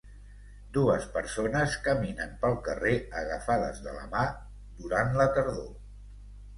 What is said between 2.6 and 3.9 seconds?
carrer agafades